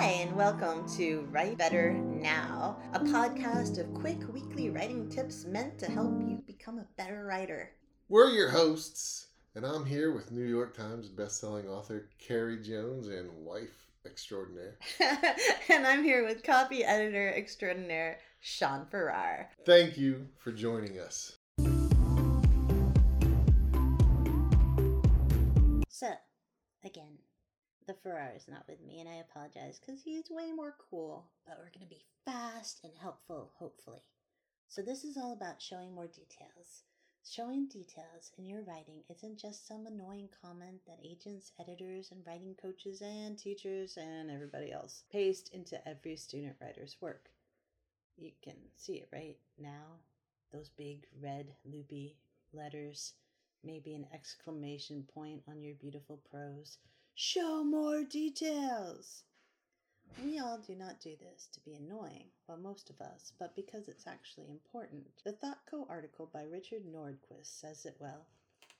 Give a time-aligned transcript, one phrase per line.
[0.00, 5.76] Hi, and welcome to Write Better Now, a podcast of quick weekly writing tips meant
[5.80, 7.72] to help you become a better writer.
[8.08, 9.26] We're your hosts,
[9.56, 14.78] and I'm here with New York Times bestselling author Carrie Jones and wife extraordinaire.
[15.68, 19.50] and I'm here with copy editor extraordinaire Sean Farrar.
[19.66, 21.38] Thank you for joining us.
[25.88, 26.12] So,
[26.84, 27.18] again,
[27.88, 31.56] the Farrar is not with me, and I apologize because he's way more cool, but
[31.56, 34.02] we're going to be fast and helpful, hopefully.
[34.68, 36.82] So, this is all about showing more details.
[37.26, 42.54] Showing details in your writing isn't just some annoying comment that agents, editors, and writing
[42.60, 47.30] coaches and teachers and everybody else paste into every student writer's work.
[48.18, 49.96] You can see it right now.
[50.52, 52.18] Those big red loopy
[52.52, 53.14] letters,
[53.64, 56.76] maybe an exclamation point on your beautiful prose.
[57.20, 59.24] Show more details!
[60.22, 63.88] We all do not do this to be annoying, well, most of us, but because
[63.88, 65.04] it's actually important.
[65.24, 68.28] The ThoughtCo article by Richard Nordquist says it well.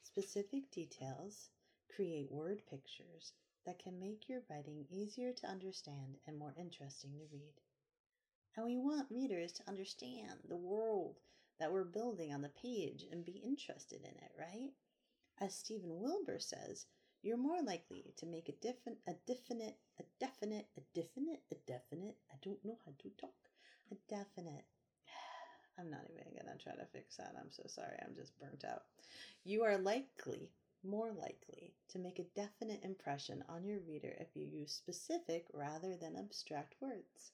[0.04, 1.50] Specific details
[1.92, 3.32] create word pictures
[3.66, 7.60] that can make your writing easier to understand and more interesting to read.
[8.56, 11.16] And we want readers to understand the world
[11.58, 14.70] that we're building on the page and be interested in it, right?
[15.40, 16.86] As Stephen Wilber says,
[17.22, 22.16] you're more likely to make a different, a definite, a definite, a definite, a definite.
[22.30, 23.34] I don't know how to talk.
[23.92, 24.64] A definite.
[25.78, 27.34] I'm not even gonna try to fix that.
[27.38, 27.96] I'm so sorry.
[28.02, 28.82] I'm just burnt out.
[29.44, 30.50] You are likely,
[30.84, 35.96] more likely, to make a definite impression on your reader if you use specific rather
[35.96, 37.32] than abstract words.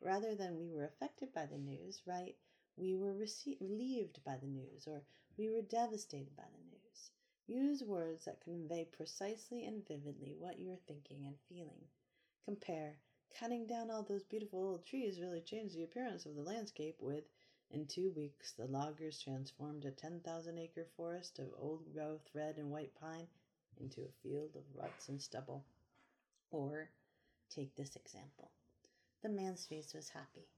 [0.00, 2.36] Rather than we were affected by the news, right?
[2.76, 5.04] We were rece- relieved by the news, or
[5.38, 6.81] we were devastated by the news.
[7.46, 11.88] Use words that convey precisely and vividly what you're thinking and feeling.
[12.44, 12.98] Compare,
[13.38, 17.24] cutting down all those beautiful old trees really changed the appearance of the landscape with,
[17.70, 22.70] in two weeks, the loggers transformed a 10,000 acre forest of old growth red and
[22.70, 23.26] white pine
[23.80, 25.64] into a field of ruts and stubble.
[26.50, 26.90] Or,
[27.48, 28.50] take this example
[29.22, 30.48] the man's face was happy.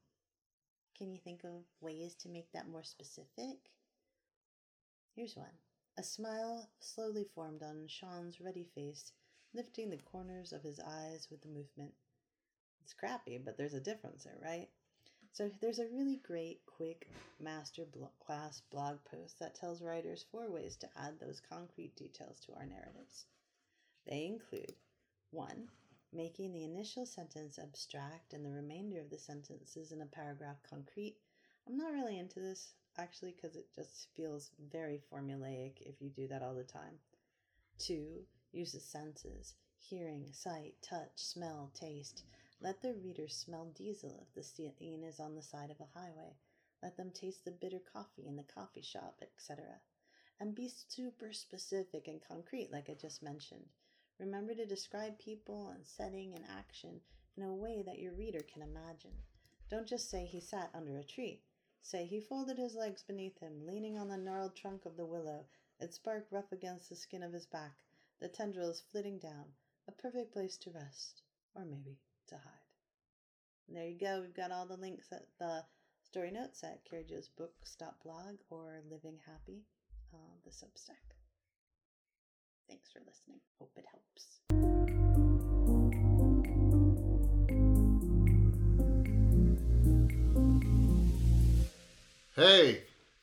[0.96, 3.58] Can you think of ways to make that more specific?
[5.14, 5.52] Here's one.
[5.96, 9.12] A smile slowly formed on Sean's ruddy face,
[9.52, 11.94] lifting the corners of his eyes with the movement.
[12.82, 14.68] It's crappy, but there's a difference there, right?
[15.32, 17.86] So there's a really great, quick master
[18.18, 22.66] class blog post that tells writers four ways to add those concrete details to our
[22.66, 23.26] narratives.
[24.06, 24.74] They include
[25.30, 25.68] 1.
[26.12, 31.18] Making the initial sentence abstract and the remainder of the sentences in a paragraph concrete.
[31.66, 36.28] I'm not really into this actually because it just feels very formulaic if you do
[36.28, 36.98] that all the time.
[37.78, 42.24] Two, use the senses hearing, sight, touch, smell, taste.
[42.60, 46.36] Let the reader smell diesel if the scene is on the side of a highway.
[46.82, 49.64] Let them taste the bitter coffee in the coffee shop, etc.
[50.40, 53.66] And be super specific and concrete, like I just mentioned.
[54.18, 57.00] Remember to describe people and setting and action
[57.36, 59.18] in a way that your reader can imagine.
[59.70, 61.42] Don't just say he sat under a tree.
[61.84, 65.44] Say he folded his legs beneath him, leaning on the gnarled trunk of the willow,
[65.78, 67.76] its bark rough against the skin of his back,
[68.20, 69.52] the tendrils flitting down,
[69.86, 71.20] a perfect place to rest,
[71.54, 72.64] or maybe to hide.
[73.68, 74.22] And there you go.
[74.22, 75.62] We've got all the links at the
[76.02, 76.84] story notes at
[78.02, 79.66] blog or Living Happy,
[80.14, 81.12] uh, the Substack.
[82.66, 83.40] Thanks for listening.
[83.58, 84.63] Hope it helps.
[92.36, 92.82] Hey,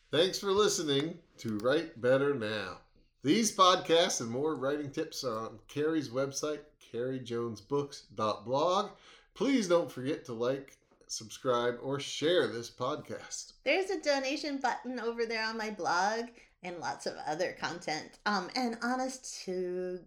[0.09, 2.77] thanks for listening to Write Better Now.
[3.23, 6.59] These podcasts and more writing tips are on Carrie's website,
[6.93, 8.91] carriejonesbooks.blog.
[9.33, 10.77] Please don't forget to like,
[11.07, 13.51] subscribe, or share this podcast.
[13.65, 16.27] There's a donation button over there on my blog
[16.63, 18.17] and lots of other content.
[18.25, 19.99] Um, and honest to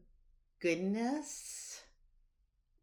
[0.61, 1.74] goodness,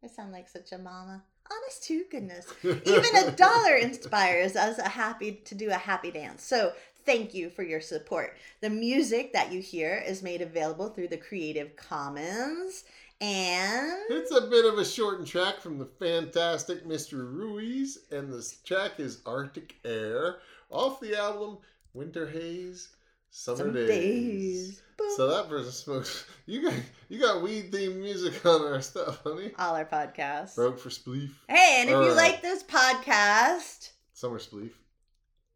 [0.04, 1.22] I sound like such a mama.
[1.50, 6.42] Honest to goodness, even a dollar inspires us a happy to do a happy dance.
[6.42, 6.72] So
[7.04, 8.36] thank you for your support.
[8.60, 12.84] The music that you hear is made available through the Creative Commons.
[13.20, 17.12] And It's a bit of a shortened track from the fantastic Mr.
[17.12, 20.38] Ruiz, and this track is Arctic Air
[20.70, 21.58] off the album
[21.94, 22.88] Winter Haze
[23.34, 23.88] Summer Daze.
[23.88, 24.82] days.
[25.16, 26.26] So that person smokes.
[26.44, 26.74] You got
[27.08, 29.52] you got weed themed music on our stuff, honey.
[29.58, 30.56] all our podcasts.
[30.56, 31.30] Broke for spleef.
[31.48, 34.70] Hey, and if you uh, like this podcast, Summer spleef.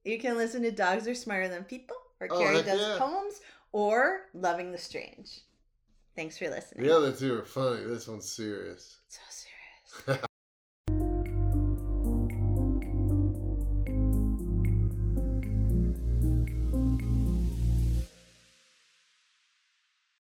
[0.04, 2.96] you can listen to Dogs Are Smarter Than People, or Oh, Carrie Does yeah.
[2.98, 3.40] Poems,
[3.72, 5.40] or Loving the Strange.
[6.14, 6.86] Thanks for listening.
[6.86, 7.82] The other two are funny.
[7.84, 8.96] This one's serious.
[9.08, 10.22] So serious.